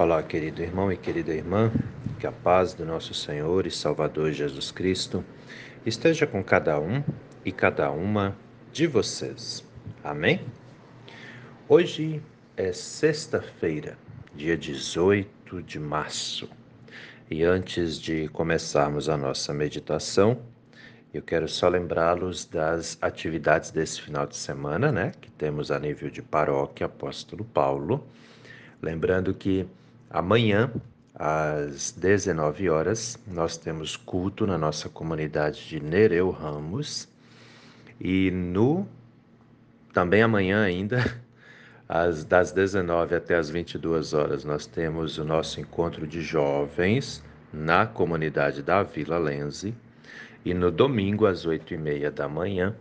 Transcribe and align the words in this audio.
Olá, 0.00 0.22
querido 0.22 0.62
irmão 0.62 0.92
e 0.92 0.96
querida 0.96 1.34
irmã, 1.34 1.72
que 2.20 2.26
a 2.28 2.30
paz 2.30 2.72
do 2.72 2.86
nosso 2.86 3.12
Senhor 3.12 3.66
e 3.66 3.70
Salvador 3.72 4.30
Jesus 4.30 4.70
Cristo 4.70 5.24
esteja 5.84 6.24
com 6.24 6.40
cada 6.40 6.78
um 6.78 7.02
e 7.44 7.50
cada 7.50 7.90
uma 7.90 8.36
de 8.72 8.86
vocês. 8.86 9.66
Amém? 10.04 10.40
Hoje 11.68 12.22
é 12.56 12.72
sexta-feira, 12.72 13.98
dia 14.36 14.56
18 14.56 15.60
de 15.64 15.80
março, 15.80 16.48
e 17.28 17.42
antes 17.42 17.98
de 17.98 18.28
começarmos 18.28 19.08
a 19.08 19.16
nossa 19.16 19.52
meditação, 19.52 20.38
eu 21.12 21.22
quero 21.22 21.48
só 21.48 21.66
lembrá-los 21.66 22.44
das 22.44 22.96
atividades 23.02 23.72
desse 23.72 24.00
final 24.00 24.28
de 24.28 24.36
semana, 24.36 24.92
né, 24.92 25.10
que 25.20 25.28
temos 25.32 25.72
a 25.72 25.78
nível 25.80 26.08
de 26.08 26.22
paróquia 26.22 26.86
Apóstolo 26.86 27.44
Paulo. 27.44 28.06
Lembrando 28.80 29.34
que 29.34 29.66
Amanhã, 30.10 30.72
às 31.14 31.92
19 31.92 32.70
horas, 32.70 33.18
nós 33.26 33.56
temos 33.56 33.96
culto 33.96 34.46
na 34.46 34.56
nossa 34.56 34.88
comunidade 34.88 35.68
de 35.68 35.80
Nereu 35.80 36.30
Ramos. 36.30 37.08
E 38.00 38.30
no 38.30 38.86
também 39.92 40.22
amanhã 40.22 40.62
ainda, 40.62 41.04
às, 41.88 42.24
das 42.24 42.52
19 42.52 43.16
até 43.16 43.36
as 43.36 43.50
22 43.50 44.14
horas, 44.14 44.44
nós 44.44 44.66
temos 44.66 45.18
o 45.18 45.24
nosso 45.24 45.60
encontro 45.60 46.06
de 46.06 46.22
jovens 46.22 47.22
na 47.52 47.84
comunidade 47.86 48.62
da 48.62 48.82
Vila 48.82 49.18
Lense. 49.18 49.74
E 50.44 50.54
no 50.54 50.70
domingo, 50.70 51.26
às 51.26 51.44
8 51.44 51.74
e 51.74 51.76
meia 51.76 52.10
da 52.10 52.28
manhã, 52.28 52.74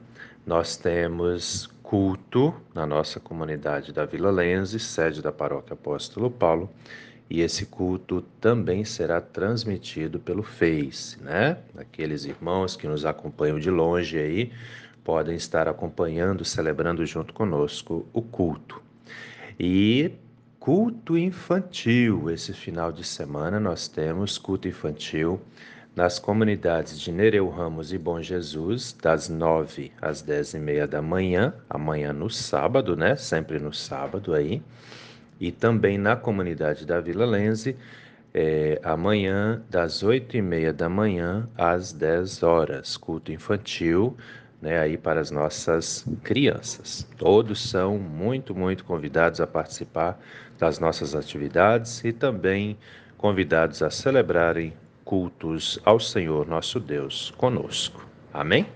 nós 0.46 0.78
temos 0.78 1.68
culto 1.84 2.54
na 2.74 2.86
nossa 2.86 3.20
comunidade 3.20 3.92
da 3.92 4.06
Vila 4.06 4.30
Lense, 4.30 4.80
sede 4.80 5.22
da 5.22 5.32
Paróquia 5.32 5.74
Apóstolo 5.74 6.30
Paulo, 6.30 6.70
e 7.30 7.42
esse 7.42 7.66
culto 7.66 8.22
também 8.40 8.86
será 8.86 9.20
transmitido 9.20 10.20
pelo 10.20 10.44
Face, 10.44 11.22
né? 11.22 11.58
Aqueles 11.78 12.24
irmãos 12.26 12.76
que 12.76 12.88
nos 12.88 13.06
acompanham 13.06 13.60
de 13.60 13.70
longe 13.70 14.18
aí 14.18 14.52
podem 15.04 15.36
estar 15.36 15.68
acompanhando, 15.68 16.46
celebrando 16.46 17.06
junto 17.06 17.34
conosco 17.34 18.06
o 18.14 18.22
culto. 18.22 18.82
E 19.60 20.12
culto 20.60 21.18
infantil, 21.18 22.30
esse 22.30 22.54
final 22.54 22.92
de 22.92 23.04
semana 23.04 23.60
nós 23.60 23.88
temos 23.88 24.38
culto 24.38 24.68
infantil 24.68 25.42
nas 25.96 26.20
comunidades 26.20 27.00
de 27.00 27.12
Nereu 27.12 27.50
Ramos 27.50 27.92
e 27.92 27.98
Bom 27.98 28.22
Jesus, 28.22 28.96
das 29.02 29.28
nove 29.28 29.92
às 30.02 30.22
dez 30.22 30.54
e 30.54 30.60
meia 30.60 30.88
da 30.88 31.02
manhã, 31.02 31.54
amanhã 31.70 32.14
no 32.14 32.30
sábado, 32.30 32.96
né? 32.96 33.16
Sempre 33.16 33.60
no 33.60 33.74
sábado 33.74 34.34
aí 34.34 34.62
e 35.40 35.52
também 35.52 35.98
na 35.98 36.16
comunidade 36.16 36.86
da 36.86 37.00
Vila 37.00 37.26
Lense, 37.26 37.76
é, 38.34 38.80
amanhã, 38.84 39.62
das 39.70 40.04
oito 40.04 40.38
e 40.38 40.42
meia 40.42 40.72
da 40.72 40.90
manhã 40.90 41.50
às 41.58 41.92
10 41.92 42.44
horas, 42.44 42.98
culto 42.98 43.32
infantil, 43.32 44.16
né, 44.62 44.80
aí 44.80 44.98
para 44.98 45.20
as 45.20 45.32
nossas 45.32 46.06
crianças. 46.24 47.08
Todos 47.18 47.70
são 47.70 47.98
muito, 47.98 48.56
muito 48.56 48.84
convidados 48.84 49.40
a 49.40 49.48
participar 49.48 50.20
das 50.58 50.80
nossas 50.80 51.16
atividades 51.16 52.04
e 52.04 52.12
também 52.12 52.78
convidados 53.18 53.82
a 53.82 53.90
celebrarem 53.90 54.74
cultos 55.06 55.80
ao 55.86 56.00
Senhor 56.00 56.48
nosso 56.48 56.80
Deus 56.80 57.32
conosco. 57.38 58.06
Amém? 58.34 58.68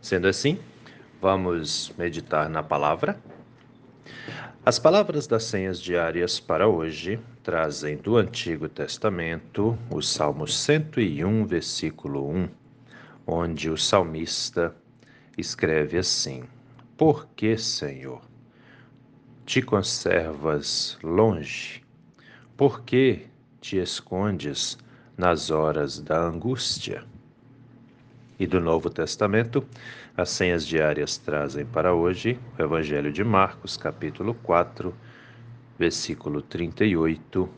Sendo 0.00 0.26
assim, 0.26 0.58
vamos 1.20 1.92
meditar 1.96 2.48
na 2.48 2.62
palavra. 2.62 3.16
As 4.64 4.78
palavras 4.78 5.26
das 5.26 5.42
senhas 5.42 5.80
diárias 5.80 6.38
para 6.38 6.68
hoje 6.68 7.18
trazem 7.42 7.96
do 7.96 8.16
Antigo 8.16 8.68
Testamento 8.68 9.76
o 9.90 10.00
Salmo 10.00 10.46
101, 10.46 11.44
versículo 11.44 12.28
1, 12.28 12.48
onde 13.26 13.68
o 13.68 13.76
salmista 13.76 14.72
escreve 15.36 15.98
assim: 15.98 16.44
Por 16.96 17.26
que, 17.34 17.58
Senhor, 17.58 18.22
te 19.44 19.60
conservas 19.62 20.96
longe? 21.02 21.82
Por 22.56 22.84
que 22.84 23.26
te 23.60 23.78
escondes 23.78 24.78
nas 25.16 25.50
horas 25.50 25.98
da 25.98 26.20
angústia? 26.20 27.04
E 28.42 28.46
do 28.48 28.60
Novo 28.60 28.90
Testamento, 28.90 29.64
as 30.16 30.28
senhas 30.30 30.66
diárias 30.66 31.16
trazem 31.16 31.64
para 31.64 31.94
hoje 31.94 32.36
o 32.58 32.60
Evangelho 32.60 33.12
de 33.12 33.22
Marcos, 33.22 33.76
capítulo 33.76 34.34
4, 34.34 34.92
versículo 35.78 36.42
38, 36.42 37.48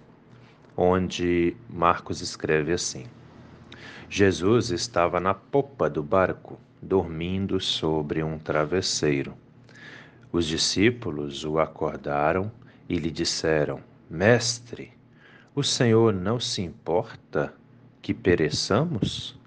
onde 0.77 1.56
Marcos 1.71 2.21
escreve 2.21 2.71
assim: 2.71 3.06
Jesus 4.11 4.69
estava 4.69 5.19
na 5.19 5.33
popa 5.33 5.89
do 5.89 6.03
barco, 6.03 6.61
dormindo 6.83 7.59
sobre 7.61 8.22
um 8.22 8.39
travesseiro. 8.39 9.33
Os 10.31 10.45
discípulos 10.45 11.47
o 11.47 11.59
acordaram 11.59 12.53
e 12.87 12.99
lhe 12.99 13.11
disseram: 13.11 13.81
Mestre, 14.11 14.93
o 15.55 15.62
Senhor 15.62 16.12
não 16.12 16.39
se 16.39 16.61
importa 16.61 17.55
que 18.03 18.12
pereçamos? 18.12 19.43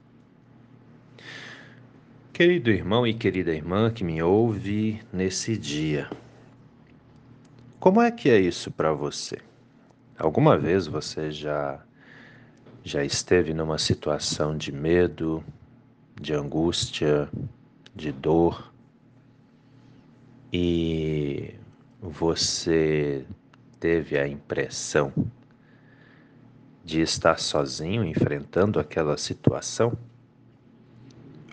Querido 2.37 2.69
irmão 2.69 3.07
e 3.07 3.15
querida 3.15 3.51
irmã 3.51 3.89
que 3.89 4.03
me 4.03 4.21
ouve 4.21 5.01
nesse 5.11 5.57
dia, 5.57 6.07
como 7.79 7.99
é 7.99 8.11
que 8.11 8.29
é 8.29 8.39
isso 8.39 8.69
para 8.69 8.93
você? 8.93 9.39
Alguma 10.15 10.55
vez 10.55 10.85
você 10.85 11.31
já 11.31 11.83
já 12.83 13.03
esteve 13.03 13.55
numa 13.55 13.79
situação 13.79 14.55
de 14.55 14.71
medo, 14.71 15.43
de 16.13 16.31
angústia, 16.31 17.27
de 17.95 18.11
dor 18.11 18.71
e 20.53 21.55
você 21.99 23.25
teve 23.79 24.15
a 24.15 24.27
impressão 24.27 25.11
de 26.85 27.01
estar 27.01 27.39
sozinho 27.39 28.05
enfrentando 28.05 28.79
aquela 28.79 29.17
situação? 29.17 29.97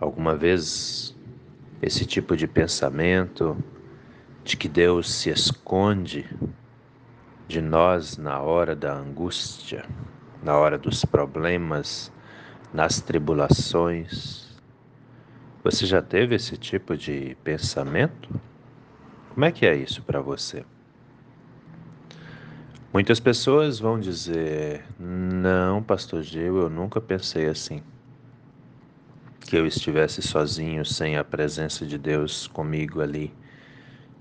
Alguma 0.05 0.37
vez 0.37 1.17
esse 1.81 2.05
tipo 2.05 2.37
de 2.37 2.47
pensamento 2.47 3.57
de 4.45 4.55
que 4.55 4.69
Deus 4.69 5.11
se 5.11 5.31
esconde 5.31 6.29
de 7.49 7.63
nós 7.63 8.19
na 8.19 8.39
hora 8.39 8.77
da 8.77 8.93
angústia, 8.93 9.87
na 10.43 10.59
hora 10.59 10.77
dos 10.77 11.07
problemas, 11.07 12.13
nas 12.71 13.01
tribulações. 13.01 14.55
Você 15.63 15.87
já 15.87 16.03
teve 16.03 16.35
esse 16.35 16.59
tipo 16.59 16.99
de 16.99 17.35
pensamento? 17.43 18.29
Como 19.33 19.47
é 19.47 19.51
que 19.51 19.65
é 19.65 19.75
isso 19.75 20.03
para 20.03 20.21
você? 20.21 20.67
Muitas 22.93 23.19
pessoas 23.19 23.79
vão 23.79 23.99
dizer: 23.99 24.85
Não, 24.99 25.83
Pastor 25.83 26.21
Gil, 26.21 26.59
eu 26.59 26.69
nunca 26.69 27.01
pensei 27.01 27.47
assim 27.47 27.83
que 29.45 29.57
eu 29.57 29.67
estivesse 29.67 30.23
sozinho, 30.23 30.85
sem 30.85 31.17
a 31.17 31.25
presença 31.25 31.85
de 31.87 31.99
Deus 31.99 32.47
comigo 32.47 33.01
ali 33.01 33.33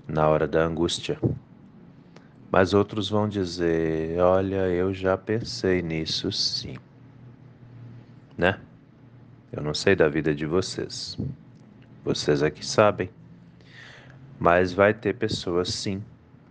na 0.06 0.28
hora 0.28 0.46
da 0.46 0.62
angústia. 0.64 1.18
Mas 2.52 2.74
outros 2.74 3.08
vão 3.08 3.28
dizer: 3.28 4.18
Olha, 4.20 4.68
eu 4.68 4.92
já 4.92 5.16
pensei 5.16 5.82
nisso 5.82 6.30
sim. 6.30 6.76
Né? 8.36 8.60
Eu 9.50 9.62
não 9.62 9.72
sei 9.72 9.96
da 9.96 10.08
vida 10.08 10.34
de 10.34 10.46
vocês. 10.46 11.16
Vocês 12.04 12.42
aqui 12.42 12.60
é 12.60 12.64
sabem. 12.64 13.10
Mas 14.38 14.72
vai 14.72 14.92
ter 14.92 15.14
pessoas 15.14 15.70
sim 15.70 16.02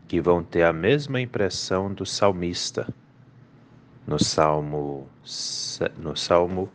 que 0.08 0.20
vão 0.20 0.44
ter 0.44 0.64
a 0.64 0.74
mesma 0.74 1.22
impressão 1.22 1.94
do 1.94 2.06
salmista. 2.06 2.88
No 4.08 4.22
Salmo 4.22 5.08
no 5.98 6.16
Salmo 6.18 6.70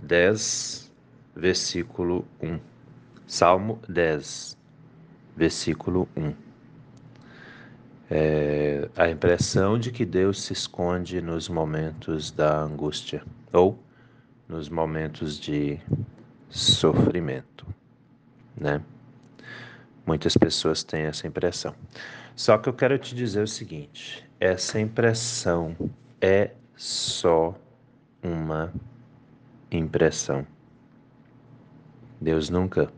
10, 0.00 0.85
versículo 1.36 2.26
1. 2.42 2.58
Salmo 3.26 3.78
10, 3.88 4.56
versículo 5.36 6.08
1. 6.16 6.32
É 8.08 8.88
a 8.96 9.10
impressão 9.10 9.78
de 9.78 9.90
que 9.90 10.04
Deus 10.04 10.42
se 10.42 10.52
esconde 10.52 11.20
nos 11.20 11.48
momentos 11.48 12.30
da 12.30 12.60
angústia 12.60 13.22
ou 13.52 13.78
nos 14.48 14.68
momentos 14.68 15.38
de 15.38 15.78
sofrimento, 16.48 17.66
né? 18.56 18.80
Muitas 20.06 20.36
pessoas 20.36 20.84
têm 20.84 21.02
essa 21.02 21.26
impressão. 21.26 21.74
Só 22.36 22.56
que 22.56 22.68
eu 22.68 22.72
quero 22.72 22.96
te 22.96 23.12
dizer 23.12 23.42
o 23.42 23.48
seguinte: 23.48 24.24
essa 24.38 24.78
impressão 24.78 25.76
é 26.20 26.52
só 26.76 27.58
uma 28.22 28.72
impressão. 29.70 30.46
Deus 32.20 32.48
nunca 32.48 32.90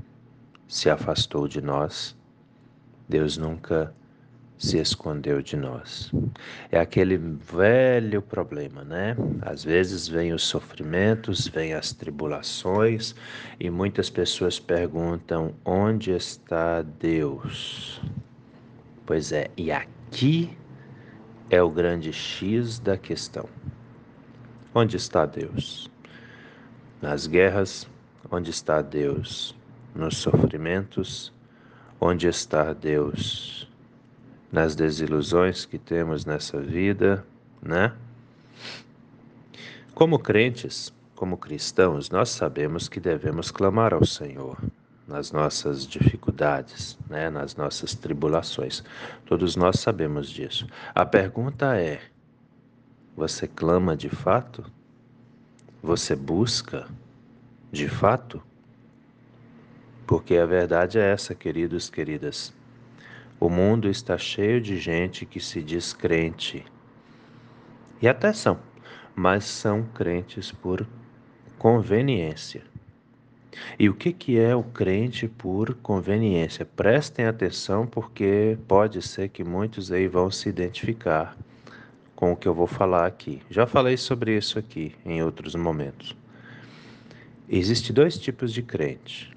se 0.68 0.88
afastou 0.88 1.48
de 1.48 1.60
nós, 1.60 2.16
Deus 3.08 3.36
nunca 3.36 3.92
se 4.58 4.78
escondeu 4.78 5.40
de 5.40 5.56
nós. 5.56 6.12
É 6.70 6.78
aquele 6.78 7.16
velho 7.16 8.20
problema, 8.20 8.82
né? 8.84 9.16
Às 9.40 9.64
vezes 9.64 10.08
vem 10.08 10.32
os 10.32 10.42
sofrimentos, 10.42 11.46
vem 11.46 11.74
as 11.74 11.92
tribulações 11.92 13.14
e 13.58 13.70
muitas 13.70 14.10
pessoas 14.10 14.58
perguntam: 14.58 15.54
onde 15.64 16.10
está 16.10 16.82
Deus? 16.82 18.00
Pois 19.06 19.32
é, 19.32 19.48
e 19.56 19.70
aqui 19.70 20.56
é 21.48 21.62
o 21.62 21.70
grande 21.70 22.12
X 22.12 22.78
da 22.78 22.96
questão. 22.96 23.48
Onde 24.74 24.96
está 24.96 25.24
Deus? 25.24 25.90
Nas 27.00 27.26
guerras, 27.26 27.88
onde 28.30 28.50
está 28.50 28.82
Deus? 28.82 29.54
Nos 29.94 30.18
sofrimentos, 30.18 31.32
onde 32.00 32.28
está 32.28 32.72
Deus? 32.72 33.68
nas 34.50 34.74
desilusões 34.74 35.64
que 35.64 35.78
temos 35.78 36.24
nessa 36.24 36.60
vida, 36.60 37.24
né? 37.62 37.92
Como 39.94 40.18
crentes, 40.18 40.92
como 41.14 41.36
cristãos, 41.36 42.10
nós 42.10 42.30
sabemos 42.30 42.88
que 42.88 43.00
devemos 43.00 43.50
clamar 43.50 43.92
ao 43.92 44.04
Senhor 44.04 44.56
nas 45.06 45.32
nossas 45.32 45.86
dificuldades, 45.86 46.98
né, 47.08 47.30
nas 47.30 47.56
nossas 47.56 47.94
tribulações. 47.94 48.84
Todos 49.24 49.56
nós 49.56 49.80
sabemos 49.80 50.28
disso. 50.28 50.66
A 50.94 51.04
pergunta 51.04 51.76
é: 51.76 52.00
você 53.16 53.48
clama 53.48 53.96
de 53.96 54.08
fato? 54.08 54.64
Você 55.82 56.14
busca 56.14 56.86
de 57.70 57.88
fato? 57.88 58.42
Porque 60.06 60.36
a 60.36 60.46
verdade 60.46 60.98
é 60.98 61.12
essa, 61.12 61.34
queridos, 61.34 61.90
queridas. 61.90 62.54
O 63.38 63.50
mundo 63.50 63.88
está 63.88 64.16
cheio 64.16 64.60
de 64.60 64.78
gente 64.78 65.26
que 65.26 65.38
se 65.38 65.62
diz 65.62 65.92
crente. 65.92 66.64
E 68.00 68.08
até 68.08 68.32
são, 68.32 68.58
mas 69.14 69.44
são 69.44 69.82
crentes 69.82 70.50
por 70.50 70.86
conveniência. 71.58 72.62
E 73.78 73.88
o 73.88 73.94
que, 73.94 74.12
que 74.12 74.38
é 74.38 74.54
o 74.54 74.62
crente 74.62 75.28
por 75.28 75.74
conveniência? 75.74 76.64
Prestem 76.64 77.26
atenção, 77.26 77.86
porque 77.86 78.56
pode 78.66 79.02
ser 79.02 79.28
que 79.28 79.44
muitos 79.44 79.92
aí 79.92 80.08
vão 80.08 80.30
se 80.30 80.48
identificar 80.48 81.36
com 82.14 82.32
o 82.32 82.36
que 82.36 82.48
eu 82.48 82.54
vou 82.54 82.66
falar 82.66 83.06
aqui. 83.06 83.42
Já 83.50 83.66
falei 83.66 83.96
sobre 83.96 84.36
isso 84.36 84.58
aqui 84.58 84.94
em 85.04 85.22
outros 85.22 85.54
momentos. 85.54 86.16
Existem 87.50 87.94
dois 87.94 88.18
tipos 88.18 88.52
de 88.52 88.62
crente: 88.62 89.34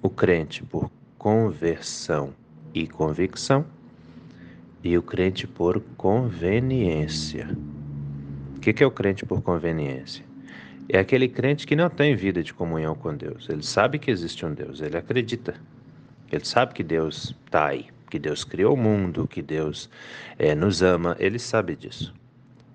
o 0.00 0.08
crente 0.08 0.62
por 0.62 0.88
conversão 1.18 2.32
e 2.72 2.86
convicção, 2.86 3.66
e 4.82 4.96
o 4.96 5.02
crente 5.02 5.46
por 5.46 5.80
conveniência. 5.96 7.48
O 8.56 8.60
que 8.60 8.82
é 8.82 8.86
o 8.86 8.90
crente 8.92 9.26
por 9.26 9.42
conveniência? 9.42 10.24
É 10.88 10.98
aquele 10.98 11.28
crente 11.28 11.66
que 11.66 11.74
não 11.74 11.90
tem 11.90 12.14
vida 12.14 12.42
de 12.42 12.54
comunhão 12.54 12.94
com 12.94 13.16
Deus. 13.16 13.48
Ele 13.48 13.62
sabe 13.62 13.98
que 13.98 14.10
existe 14.10 14.46
um 14.46 14.54
Deus, 14.54 14.80
ele 14.80 14.96
acredita. 14.96 15.54
Ele 16.30 16.44
sabe 16.44 16.74
que 16.74 16.82
Deus 16.82 17.34
está 17.44 17.66
aí, 17.66 17.86
que 18.08 18.18
Deus 18.18 18.44
criou 18.44 18.74
o 18.74 18.76
mundo, 18.76 19.26
que 19.26 19.42
Deus 19.42 19.90
é, 20.38 20.54
nos 20.54 20.80
ama. 20.80 21.16
Ele 21.18 21.38
sabe 21.38 21.74
disso. 21.74 22.14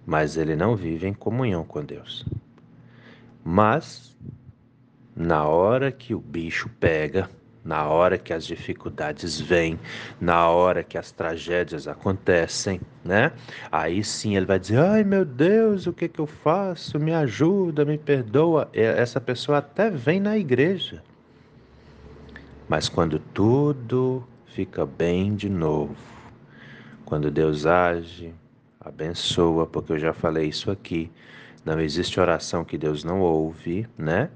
Mas 0.06 0.36
ele 0.36 0.56
não 0.56 0.76
vive 0.76 1.08
em 1.08 1.14
comunhão 1.14 1.64
com 1.64 1.84
Deus. 1.84 2.26
Mas, 3.44 4.16
na 5.18 5.46
hora 5.46 5.92
que 5.92 6.14
o 6.14 6.20
bicho 6.20 6.70
pega, 6.80 7.28
na 7.66 7.86
hora 7.88 8.18
que 8.18 8.32
as 8.32 8.46
dificuldades 8.46 9.42
vêm, 9.42 9.80
na 10.22 10.48
hora 10.48 10.84
que 10.84 10.98
as 10.98 11.12
tragédias 11.12 11.88
acontecem, 11.88 12.80
né? 13.04 13.32
Aí 13.72 14.04
sim 14.04 14.38
ele 14.38 14.46
vai 14.46 14.60
dizer: 14.60 14.80
ai 14.80 15.04
meu 15.04 15.26
Deus, 15.26 15.88
o 15.88 15.92
que, 15.92 16.08
que 16.08 16.20
eu 16.20 16.28
faço? 16.28 17.00
Me 17.00 17.14
ajuda, 17.14 17.84
me 17.84 17.98
perdoa. 17.98 18.70
Essa 18.72 19.20
pessoa 19.20 19.58
até 19.58 19.90
vem 19.90 20.20
na 20.20 20.38
igreja. 20.38 21.04
Mas 22.70 22.88
quando 22.88 23.18
tudo 23.20 24.24
fica 24.46 24.86
bem 24.86 25.36
de 25.36 25.50
novo, 25.50 25.96
quando 27.06 27.32
Deus 27.32 27.66
age, 27.66 28.34
abençoa, 28.80 29.66
porque 29.66 29.94
eu 29.94 30.00
já 30.00 30.14
falei 30.14 30.48
isso 30.48 30.70
aqui, 30.70 31.10
não 31.66 31.80
existe 31.80 32.20
oração 32.20 32.64
que 32.64 32.78
Deus 32.78 33.04
não 33.04 33.20
ouve, 33.22 33.88
né? 33.98 34.30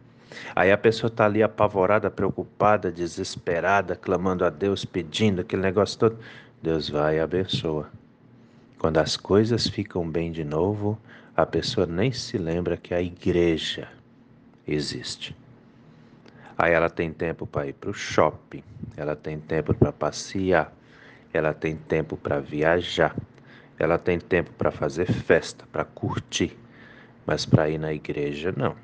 Aí 0.56 0.72
a 0.72 0.78
pessoa 0.78 1.10
está 1.10 1.26
ali 1.26 1.44
apavorada, 1.44 2.10
preocupada, 2.10 2.92
desesperada, 2.92 3.96
clamando 3.96 4.46
a 4.46 4.50
Deus, 4.50 4.86
pedindo 4.86 5.42
aquele 5.42 5.62
negócio 5.62 6.00
todo. 6.00 6.20
Deus 6.62 6.90
vai 6.90 7.18
e 7.18 7.20
abençoa. 7.20 7.90
Quando 8.78 8.98
as 8.98 9.16
coisas 9.18 9.68
ficam 9.68 10.10
bem 10.10 10.32
de 10.32 10.44
novo, 10.44 10.98
a 11.36 11.46
pessoa 11.46 11.86
nem 11.86 12.12
se 12.12 12.38
lembra 12.38 12.78
que 12.78 12.94
a 12.94 13.02
igreja 13.02 13.88
existe. 14.68 15.36
Aí 16.58 16.74
ela 16.74 16.90
tem 16.90 17.12
tempo 17.12 17.48
para 17.48 17.68
ir 17.68 17.74
para 17.74 17.90
o 17.90 17.94
shopping, 17.94 18.64
ela 18.96 19.16
tem 19.16 19.40
tempo 19.40 19.74
para 19.74 19.92
passear, 19.92 20.72
ela 21.34 21.54
tem 21.54 21.76
tempo 21.76 22.16
para 22.18 22.40
viajar, 22.40 23.16
ela 23.80 23.98
tem 23.98 24.20
tempo 24.20 24.52
para 24.52 24.70
fazer 24.70 25.12
festa, 25.12 25.66
para 25.72 25.84
curtir, 25.84 26.58
mas 27.26 27.46
para 27.46 27.70
ir 27.70 27.80
na 27.80 27.94
igreja 27.94 28.54
não. 28.56 28.76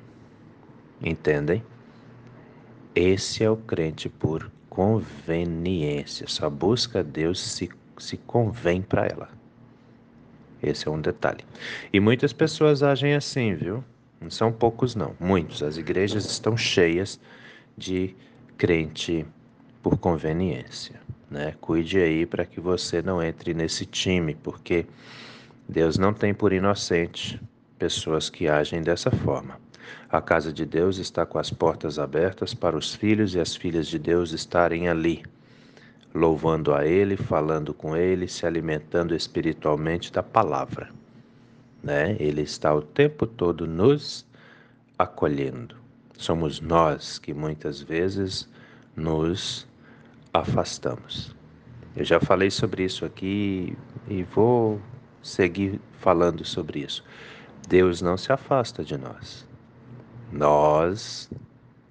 Entendem? 1.00 1.62
Esse 2.94 3.44
é 3.44 3.50
o 3.50 3.56
crente 3.56 4.08
por 4.08 4.50
conveniência. 4.68 6.26
Só 6.28 6.50
busca 6.50 7.02
Deus 7.02 7.40
se, 7.40 7.68
se 7.98 8.16
convém 8.16 8.82
para 8.82 9.06
ela. 9.06 9.28
Esse 10.62 10.88
é 10.88 10.90
um 10.90 11.00
detalhe. 11.00 11.44
E 11.92 12.00
muitas 12.00 12.32
pessoas 12.32 12.82
agem 12.82 13.14
assim, 13.14 13.54
viu? 13.54 13.84
Não 14.20 14.30
são 14.30 14.52
poucos, 14.52 14.94
não. 14.94 15.14
Muitos. 15.20 15.62
As 15.62 15.76
igrejas 15.76 16.24
estão 16.24 16.56
cheias 16.56 17.20
de 17.76 18.16
crente 18.56 19.24
por 19.82 19.96
conveniência. 19.96 21.00
Né? 21.30 21.54
Cuide 21.60 21.98
aí 21.98 22.26
para 22.26 22.44
que 22.44 22.60
você 22.60 23.00
não 23.00 23.22
entre 23.22 23.54
nesse 23.54 23.86
time, 23.86 24.34
porque 24.34 24.86
Deus 25.68 25.96
não 25.96 26.12
tem 26.12 26.34
por 26.34 26.52
inocente 26.52 27.40
pessoas 27.78 28.28
que 28.28 28.48
agem 28.48 28.82
dessa 28.82 29.10
forma. 29.10 29.60
A 30.10 30.20
casa 30.20 30.52
de 30.52 30.64
Deus 30.64 30.98
está 30.98 31.26
com 31.26 31.38
as 31.38 31.50
portas 31.50 31.98
abertas 31.98 32.54
para 32.54 32.76
os 32.76 32.94
filhos 32.94 33.34
e 33.34 33.40
as 33.40 33.54
filhas 33.54 33.86
de 33.86 33.98
Deus 33.98 34.32
estarem 34.32 34.88
ali, 34.88 35.22
louvando 36.14 36.74
a 36.74 36.86
Ele, 36.86 37.16
falando 37.16 37.74
com 37.74 37.96
Ele, 37.96 38.26
se 38.26 38.46
alimentando 38.46 39.14
espiritualmente 39.14 40.12
da 40.12 40.22
palavra. 40.22 40.88
Né? 41.82 42.16
Ele 42.18 42.42
está 42.42 42.74
o 42.74 42.82
tempo 42.82 43.26
todo 43.26 43.66
nos 43.66 44.26
acolhendo. 44.98 45.76
Somos 46.16 46.60
nós 46.60 47.18
que 47.18 47.32
muitas 47.32 47.80
vezes 47.80 48.48
nos 48.96 49.66
afastamos. 50.32 51.34
Eu 51.96 52.04
já 52.04 52.20
falei 52.20 52.50
sobre 52.50 52.84
isso 52.84 53.04
aqui 53.04 53.76
e 54.08 54.22
vou 54.22 54.80
seguir 55.22 55.80
falando 55.98 56.44
sobre 56.44 56.80
isso. 56.80 57.04
Deus 57.68 58.00
não 58.00 58.16
se 58.16 58.32
afasta 58.32 58.84
de 58.84 58.96
nós. 58.96 59.47
Nós 60.30 61.30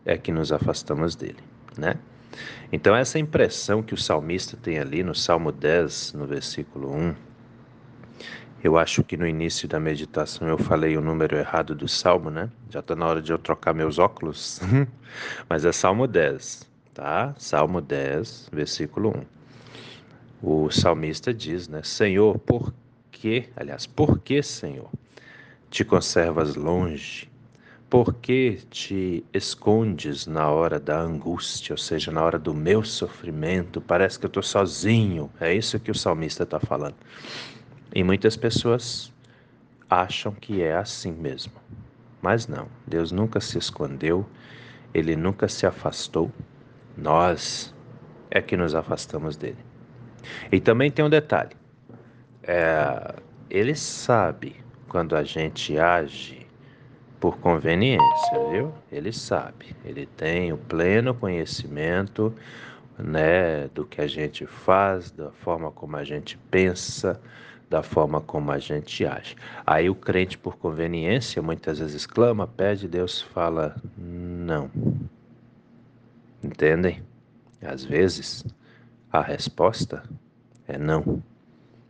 é 0.05 0.17
que 0.17 0.31
nos 0.31 0.51
afastamos 0.51 1.15
dele, 1.15 1.43
né? 1.77 1.95
Então, 2.71 2.95
essa 2.95 3.17
impressão 3.17 3.81
que 3.81 3.93
o 3.93 3.97
salmista 3.97 4.57
tem 4.57 4.77
ali 4.77 5.03
no 5.03 5.15
Salmo 5.15 5.51
10, 5.51 6.13
no 6.13 6.27
versículo 6.27 6.93
1, 6.93 7.15
eu 8.63 8.77
acho 8.77 9.03
que 9.03 9.15
no 9.15 9.27
início 9.27 9.67
da 9.67 9.79
meditação 9.79 10.47
eu 10.47 10.57
falei 10.57 10.97
o 10.97 11.01
número 11.01 11.37
errado 11.37 11.75
do 11.75 11.87
salmo, 11.87 12.29
né? 12.29 12.49
Já 12.69 12.79
está 12.79 12.95
na 12.95 13.05
hora 13.05 13.21
de 13.21 13.31
eu 13.31 13.37
trocar 13.37 13.73
meus 13.73 13.99
óculos. 13.99 14.59
Mas 15.47 15.63
é 15.63 15.71
Salmo 15.71 16.07
10, 16.07 16.69
tá? 16.93 17.33
Salmo 17.37 17.79
10, 17.79 18.49
versículo 18.51 19.13
1. 20.41 20.47
O 20.65 20.69
salmista 20.69 21.33
diz, 21.33 21.67
né? 21.67 21.81
Senhor, 21.83 22.37
por 22.39 22.73
que, 23.11 23.49
aliás, 23.55 23.87
por 23.87 24.19
que, 24.19 24.43
Senhor, 24.43 24.89
te 25.69 25.85
conservas 25.85 26.55
longe 26.55 27.29
por 27.89 28.13
que 28.15 28.59
te 28.69 29.25
escondes 29.33 30.27
na 30.27 30.49
hora 30.49 30.79
da 30.79 30.99
angústia, 30.99 31.73
ou 31.73 31.77
seja, 31.77 32.11
na 32.11 32.21
hora 32.21 32.37
do 32.37 32.53
meu 32.53 32.83
sofrimento? 32.83 33.79
Parece 33.79 34.19
que 34.19 34.25
eu 34.25 34.29
estou 34.29 34.43
sozinho. 34.43 35.31
É 35.39 35.53
isso 35.53 35.79
que 35.79 35.91
o 35.91 35.95
salmista 35.95 36.43
está 36.43 36.59
falando. 36.59 36.95
E 37.95 38.03
muitas 38.03 38.35
pessoas 38.35 39.13
acham 39.89 40.33
que 40.33 40.61
é 40.61 40.75
assim 40.75 41.13
mesmo. 41.13 41.53
Mas 42.21 42.47
não, 42.47 42.67
Deus 42.85 43.11
nunca 43.11 43.39
se 43.39 43.57
escondeu, 43.57 44.25
Ele 44.93 45.15
nunca 45.15 45.47
se 45.47 45.65
afastou. 45.65 46.29
Nós 46.97 47.73
é 48.29 48.41
que 48.41 48.57
nos 48.57 48.75
afastamos 48.75 49.37
dele. 49.37 49.63
E 50.51 50.59
também 50.59 50.91
tem 50.91 51.05
um 51.05 51.09
detalhe: 51.09 51.55
é, 52.43 53.15
Ele 53.49 53.75
sabe 53.75 54.57
quando 54.89 55.15
a 55.15 55.23
gente 55.23 55.79
age 55.79 56.46
por 57.19 57.37
conveniência, 57.37 58.49
viu? 58.51 58.73
Ele 58.91 59.11
sabe, 59.11 59.75
ele 59.83 60.05
tem 60.05 60.53
o 60.53 60.57
pleno 60.57 61.13
conhecimento 61.13 62.33
né, 62.97 63.67
do 63.69 63.85
que 63.85 64.01
a 64.01 64.07
gente 64.07 64.45
faz, 64.45 65.11
da 65.11 65.31
forma 65.31 65.71
como 65.71 65.95
a 65.97 66.03
gente 66.03 66.37
pensa, 66.49 67.19
da 67.69 67.83
forma 67.83 68.21
como 68.21 68.51
a 68.51 68.59
gente 68.59 69.05
age. 69.05 69.35
Aí 69.65 69.89
o 69.89 69.95
crente, 69.95 70.37
por 70.37 70.57
conveniência, 70.57 71.41
muitas 71.41 71.79
vezes 71.79 72.05
clama, 72.05 72.47
pede, 72.47 72.87
Deus 72.87 73.21
fala 73.21 73.75
não. 73.97 74.71
Entendem? 76.43 77.03
Às 77.61 77.83
vezes, 77.83 78.45
a 79.11 79.21
resposta 79.21 80.03
é 80.67 80.77
não, 80.77 81.21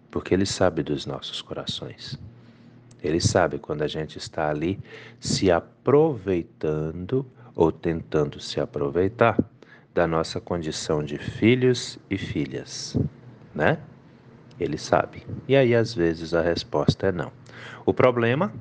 porque 0.09 0.33
Ele 0.33 0.45
sabe 0.45 0.81
dos 0.81 1.05
nossos 1.05 1.41
corações. 1.41 2.17
Ele 3.03 3.19
sabe 3.19 3.59
quando 3.59 3.83
a 3.83 3.87
gente 3.87 4.17
está 4.17 4.49
ali 4.49 4.79
se 5.19 5.51
aproveitando 5.51 7.25
ou 7.55 7.71
tentando 7.71 8.39
se 8.39 8.59
aproveitar 8.59 9.37
da 9.93 10.05
nossa 10.05 10.39
condição 10.39 11.03
de 11.03 11.17
filhos 11.17 11.97
e 12.09 12.17
filhas, 12.17 12.95
né? 13.53 13.79
Ele 14.59 14.77
sabe. 14.77 15.25
E 15.47 15.55
aí, 15.55 15.73
às 15.75 15.93
vezes, 15.93 16.33
a 16.33 16.41
resposta 16.41 17.07
é 17.07 17.11
não. 17.11 17.31
O 17.85 17.93
problema 17.93 18.53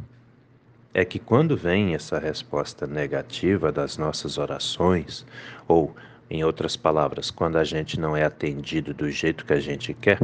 é 0.94 1.04
que 1.04 1.18
quando 1.18 1.56
vem 1.56 1.94
essa 1.94 2.18
resposta 2.18 2.86
negativa 2.86 3.70
das 3.70 3.98
nossas 3.98 4.38
orações, 4.38 5.26
ou, 5.68 5.94
em 6.28 6.42
outras 6.42 6.76
palavras, 6.76 7.30
quando 7.30 7.56
a 7.56 7.64
gente 7.64 8.00
não 8.00 8.16
é 8.16 8.24
atendido 8.24 8.92
do 8.92 9.10
jeito 9.10 9.44
que 9.44 9.52
a 9.52 9.60
gente 9.60 9.94
quer, 9.94 10.18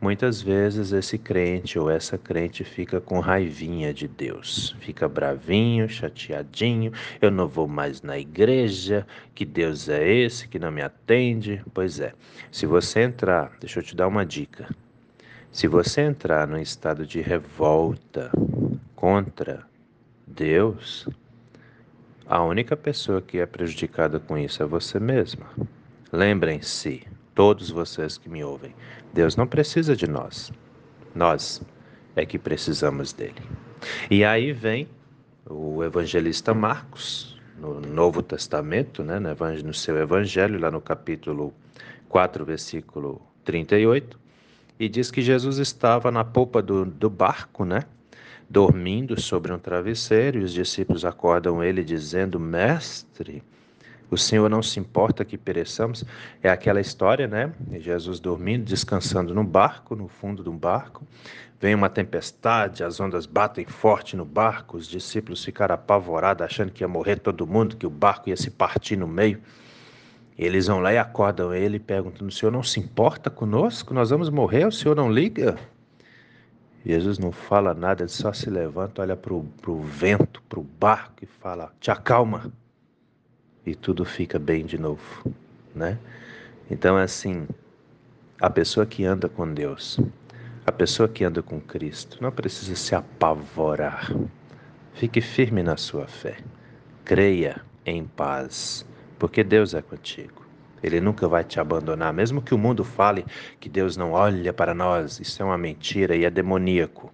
muitas 0.00 0.42
vezes 0.42 0.92
esse 0.92 1.16
crente 1.16 1.78
ou 1.78 1.88
essa 1.88 2.18
crente 2.18 2.62
fica 2.62 3.00
com 3.00 3.20
raivinha 3.20 3.92
de 3.92 4.06
Deus, 4.06 4.76
fica 4.80 5.08
bravinho, 5.08 5.88
chateadinho, 5.88 6.92
eu 7.22 7.30
não 7.30 7.48
vou 7.48 7.66
mais 7.66 8.02
na 8.02 8.18
igreja, 8.18 9.06
que 9.34 9.46
Deus 9.46 9.88
é 9.88 10.06
esse 10.06 10.46
que 10.46 10.58
não 10.58 10.70
me 10.70 10.82
atende. 10.82 11.62
Pois 11.72 12.00
é, 12.00 12.12
se 12.50 12.66
você 12.66 13.00
entrar, 13.00 13.52
deixa 13.58 13.78
eu 13.78 13.82
te 13.82 13.96
dar 13.96 14.08
uma 14.08 14.26
dica. 14.26 14.68
Se 15.50 15.66
você 15.66 16.02
entrar 16.02 16.46
num 16.46 16.58
estado 16.58 17.06
de 17.06 17.22
revolta 17.22 18.30
contra 18.94 19.66
Deus, 20.26 21.08
a 22.28 22.42
única 22.42 22.76
pessoa 22.76 23.22
que 23.22 23.38
é 23.38 23.46
prejudicada 23.46 24.18
com 24.18 24.36
isso 24.36 24.62
é 24.62 24.66
você 24.66 24.98
mesma. 24.98 25.46
Lembrem-se, 26.12 27.06
todos 27.34 27.70
vocês 27.70 28.18
que 28.18 28.28
me 28.28 28.42
ouvem, 28.42 28.74
Deus 29.12 29.36
não 29.36 29.46
precisa 29.46 29.94
de 29.94 30.08
nós. 30.08 30.52
Nós 31.14 31.62
é 32.16 32.26
que 32.26 32.38
precisamos 32.38 33.12
dele. 33.12 33.42
E 34.10 34.24
aí 34.24 34.52
vem 34.52 34.88
o 35.48 35.84
evangelista 35.84 36.52
Marcos, 36.52 37.40
no 37.58 37.80
Novo 37.80 38.22
Testamento, 38.22 39.02
né, 39.02 39.18
no 39.64 39.72
seu 39.72 39.96
evangelho, 39.96 40.58
lá 40.58 40.70
no 40.70 40.80
capítulo 40.80 41.54
4, 42.08 42.44
versículo 42.44 43.22
38, 43.44 44.18
e 44.78 44.88
diz 44.88 45.10
que 45.10 45.22
Jesus 45.22 45.58
estava 45.58 46.10
na 46.10 46.24
polpa 46.24 46.60
do, 46.60 46.84
do 46.84 47.08
barco, 47.08 47.64
né? 47.64 47.84
Dormindo 48.48 49.20
sobre 49.20 49.52
um 49.52 49.58
travesseiro, 49.58 50.38
e 50.38 50.44
os 50.44 50.52
discípulos 50.52 51.04
acordam 51.04 51.62
ele 51.62 51.82
dizendo: 51.82 52.38
Mestre, 52.38 53.42
o 54.08 54.16
Senhor 54.16 54.48
não 54.48 54.62
se 54.62 54.78
importa 54.78 55.24
que 55.24 55.36
pereçamos. 55.36 56.04
É 56.42 56.48
aquela 56.48 56.80
história, 56.80 57.26
né? 57.26 57.52
Jesus 57.80 58.20
dormindo, 58.20 58.64
descansando 58.64 59.34
no 59.34 59.42
barco, 59.42 59.96
no 59.96 60.06
fundo 60.06 60.44
do 60.44 60.52
barco. 60.52 61.04
Vem 61.58 61.74
uma 61.74 61.88
tempestade, 61.88 62.84
as 62.84 63.00
ondas 63.00 63.26
batem 63.26 63.64
forte 63.64 64.14
no 64.14 64.24
barco, 64.24 64.76
os 64.76 64.86
discípulos 64.86 65.42
ficaram 65.44 65.74
apavorados, 65.74 66.44
achando 66.44 66.70
que 66.70 66.84
ia 66.84 66.88
morrer 66.88 67.16
todo 67.16 67.46
mundo, 67.46 67.76
que 67.76 67.86
o 67.86 67.90
barco 67.90 68.28
ia 68.28 68.36
se 68.36 68.50
partir 68.50 68.96
no 68.96 69.08
meio. 69.08 69.40
Eles 70.38 70.66
vão 70.66 70.80
lá 70.80 70.92
e 70.92 70.98
acordam 70.98 71.54
ele, 71.54 71.80
perguntando: 71.80 72.28
O 72.28 72.32
senhor 72.32 72.52
não 72.52 72.62
se 72.62 72.78
importa 72.78 73.30
conosco? 73.30 73.94
Nós 73.94 74.10
vamos 74.10 74.28
morrer, 74.28 74.66
o 74.66 74.72
senhor 74.72 74.94
não 74.94 75.10
liga? 75.10 75.56
Jesus 76.86 77.18
não 77.18 77.32
fala 77.32 77.74
nada, 77.74 78.02
ele 78.02 78.08
só 78.08 78.32
se 78.32 78.48
levanta, 78.48 79.02
olha 79.02 79.16
para 79.16 79.34
o 79.34 79.80
vento, 79.82 80.40
para 80.48 80.60
o 80.60 80.62
barco 80.62 81.24
e 81.24 81.26
fala: 81.26 81.72
Te 81.80 81.90
acalma. 81.90 82.52
E 83.66 83.74
tudo 83.74 84.04
fica 84.04 84.38
bem 84.38 84.64
de 84.64 84.78
novo, 84.78 85.34
né? 85.74 85.98
Então, 86.70 86.96
é 86.96 87.02
assim, 87.02 87.48
a 88.40 88.48
pessoa 88.48 88.86
que 88.86 89.04
anda 89.04 89.28
com 89.28 89.52
Deus, 89.52 89.98
a 90.64 90.70
pessoa 90.70 91.08
que 91.08 91.24
anda 91.24 91.42
com 91.42 91.60
Cristo, 91.60 92.18
não 92.20 92.30
precisa 92.30 92.76
se 92.76 92.94
apavorar. 92.94 94.12
Fique 94.94 95.20
firme 95.20 95.64
na 95.64 95.76
sua 95.76 96.06
fé. 96.06 96.36
Creia 97.04 97.60
em 97.84 98.04
paz 98.04 98.86
porque 99.18 99.42
Deus 99.42 99.74
é 99.74 99.82
contigo. 99.82 100.45
Ele 100.82 101.00
nunca 101.00 101.26
vai 101.26 101.42
te 101.42 101.58
abandonar, 101.58 102.12
mesmo 102.12 102.42
que 102.42 102.54
o 102.54 102.58
mundo 102.58 102.84
fale 102.84 103.24
que 103.58 103.68
Deus 103.68 103.96
não 103.96 104.12
olha 104.12 104.52
para 104.52 104.74
nós. 104.74 105.18
Isso 105.20 105.42
é 105.42 105.44
uma 105.44 105.58
mentira 105.58 106.14
e 106.14 106.24
é 106.24 106.30
demoníaco. 106.30 107.10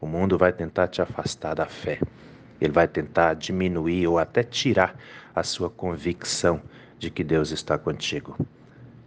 O 0.00 0.06
mundo 0.06 0.36
vai 0.36 0.52
tentar 0.52 0.88
te 0.88 1.02
afastar 1.02 1.54
da 1.54 1.66
fé. 1.66 1.98
Ele 2.60 2.72
vai 2.72 2.88
tentar 2.88 3.34
diminuir 3.34 4.06
ou 4.06 4.18
até 4.18 4.42
tirar 4.42 4.96
a 5.34 5.42
sua 5.42 5.68
convicção 5.68 6.60
de 6.98 7.10
que 7.10 7.24
Deus 7.24 7.50
está 7.50 7.76
contigo. 7.76 8.36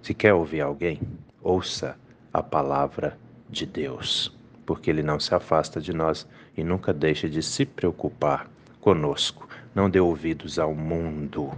Se 0.02 0.14
quer 0.14 0.34
ouvir 0.34 0.62
alguém, 0.62 1.02
ouça 1.42 1.98
a 2.32 2.44
palavra 2.44 3.18
de 3.50 3.66
Deus, 3.66 4.36
porque 4.66 4.90
Ele 4.90 5.02
não 5.02 5.20
se 5.20 5.34
afasta 5.34 5.82
de 5.82 5.94
nós 5.94 6.28
e 6.56 6.64
nunca 6.64 6.94
deixa 6.94 7.28
de 7.28 7.42
se 7.42 7.66
preocupar 7.66 8.48
conosco. 8.80 9.48
Não 9.74 9.90
dê 9.90 10.00
ouvidos 10.00 10.60
ao 10.60 10.74
mundo 10.74 11.52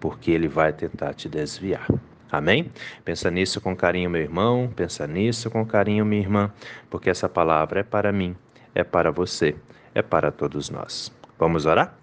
porque 0.00 0.30
ele 0.30 0.48
vai 0.48 0.72
tentar 0.72 1.14
te 1.14 1.28
desviar. 1.28 1.86
Amém? 2.30 2.70
Pensa 3.04 3.30
nisso 3.30 3.60
com 3.60 3.74
carinho, 3.74 4.10
meu 4.10 4.20
irmão, 4.20 4.70
pensa 4.74 5.06
nisso 5.06 5.50
com 5.50 5.64
carinho, 5.64 6.04
minha 6.04 6.20
irmã, 6.20 6.52
porque 6.90 7.08
essa 7.08 7.28
palavra 7.28 7.80
é 7.80 7.82
para 7.82 8.12
mim, 8.12 8.36
é 8.74 8.84
para 8.84 9.10
você, 9.10 9.56
é 9.94 10.02
para 10.02 10.30
todos 10.30 10.68
nós. 10.68 11.10
Vamos 11.38 11.64
orar? 11.64 11.96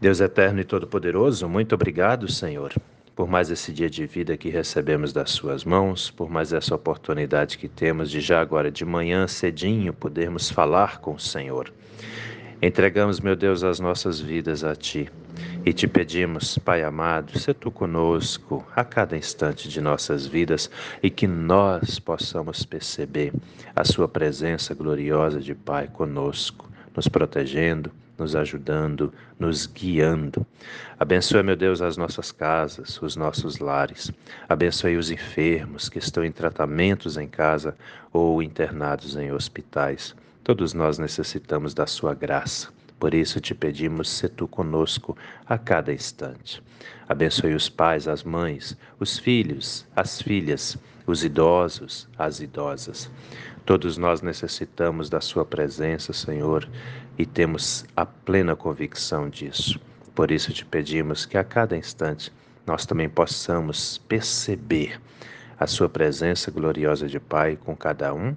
Deus 0.00 0.20
eterno 0.20 0.60
e 0.60 0.64
todo-poderoso, 0.64 1.48
muito 1.48 1.74
obrigado, 1.74 2.30
Senhor, 2.30 2.72
por 3.16 3.26
mais 3.26 3.50
esse 3.50 3.72
dia 3.72 3.90
de 3.90 4.06
vida 4.06 4.36
que 4.36 4.48
recebemos 4.48 5.12
das 5.12 5.32
Suas 5.32 5.64
mãos, 5.64 6.08
por 6.08 6.30
mais 6.30 6.52
essa 6.52 6.76
oportunidade 6.76 7.58
que 7.58 7.66
temos 7.66 8.08
de 8.08 8.20
já 8.20 8.40
agora 8.40 8.70
de 8.70 8.84
manhã 8.84 9.26
cedinho 9.26 9.92
podermos 9.92 10.48
falar 10.48 11.00
com 11.00 11.14
o 11.14 11.18
Senhor. 11.18 11.72
Entregamos, 12.62 13.18
meu 13.18 13.34
Deus, 13.34 13.64
as 13.64 13.80
nossas 13.80 14.20
vidas 14.20 14.62
a 14.62 14.76
Ti 14.76 15.10
e 15.64 15.72
te 15.72 15.86
pedimos, 15.86 16.58
Pai 16.58 16.82
amado, 16.82 17.38
se 17.38 17.52
Tu 17.52 17.70
conosco 17.70 18.66
a 18.74 18.84
cada 18.84 19.16
instante 19.16 19.68
de 19.68 19.80
nossas 19.80 20.26
vidas 20.26 20.70
e 21.02 21.10
que 21.10 21.26
nós 21.26 21.98
possamos 21.98 22.64
perceber 22.64 23.32
a 23.74 23.84
Sua 23.84 24.08
presença 24.08 24.74
gloriosa 24.74 25.40
de 25.40 25.54
Pai 25.54 25.88
conosco, 25.88 26.70
nos 26.94 27.08
protegendo, 27.08 27.92
nos 28.18 28.34
ajudando, 28.34 29.12
nos 29.38 29.66
guiando. 29.66 30.44
Abençoe, 30.98 31.42
meu 31.42 31.56
Deus, 31.56 31.80
as 31.80 31.96
nossas 31.96 32.32
casas, 32.32 33.00
os 33.00 33.14
nossos 33.14 33.58
lares. 33.58 34.10
Abençoe 34.48 34.96
os 34.96 35.10
enfermos 35.10 35.88
que 35.88 35.98
estão 35.98 36.24
em 36.24 36.32
tratamentos 36.32 37.16
em 37.16 37.28
casa 37.28 37.76
ou 38.12 38.42
internados 38.42 39.16
em 39.16 39.32
hospitais. 39.32 40.14
Todos 40.42 40.74
nós 40.74 40.98
necessitamos 40.98 41.74
da 41.74 41.86
Sua 41.86 42.14
graça. 42.14 42.77
Por 42.98 43.14
isso 43.14 43.40
te 43.40 43.54
pedimos, 43.54 44.08
se 44.08 44.28
tu 44.28 44.48
conosco 44.48 45.16
a 45.46 45.56
cada 45.56 45.92
instante. 45.92 46.62
Abençoe 47.08 47.54
os 47.54 47.68
pais, 47.68 48.08
as 48.08 48.24
mães, 48.24 48.76
os 48.98 49.18
filhos, 49.18 49.86
as 49.94 50.20
filhas, 50.20 50.76
os 51.06 51.24
idosos, 51.24 52.08
as 52.18 52.40
idosas. 52.40 53.10
Todos 53.64 53.96
nós 53.96 54.20
necessitamos 54.20 55.08
da 55.08 55.20
Sua 55.20 55.44
presença, 55.44 56.12
Senhor, 56.12 56.68
e 57.16 57.24
temos 57.24 57.84
a 57.96 58.04
plena 58.04 58.56
convicção 58.56 59.28
disso. 59.28 59.80
Por 60.14 60.30
isso 60.30 60.52
te 60.52 60.64
pedimos 60.64 61.24
que 61.24 61.38
a 61.38 61.44
cada 61.44 61.76
instante 61.76 62.32
nós 62.66 62.84
também 62.84 63.08
possamos 63.08 63.98
perceber 64.08 65.00
a 65.58 65.66
Sua 65.66 65.88
presença 65.88 66.50
gloriosa 66.50 67.06
de 67.06 67.20
Pai 67.20 67.56
com 67.56 67.76
cada 67.76 68.12
um 68.12 68.36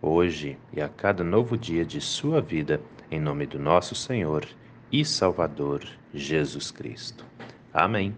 hoje 0.00 0.58
e 0.72 0.80
a 0.80 0.88
cada 0.88 1.24
novo 1.24 1.56
dia 1.56 1.84
de 1.84 2.00
sua 2.00 2.40
vida, 2.40 2.80
em 3.10 3.20
nome 3.20 3.46
do 3.46 3.58
nosso 3.58 3.94
Senhor 3.94 4.46
e 4.90 5.04
Salvador 5.04 5.84
Jesus 6.14 6.70
Cristo. 6.70 7.24
Amém. 7.72 8.14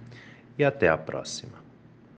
E 0.59 0.65
até 0.65 0.89
a 0.89 0.97
próxima. 0.97 1.60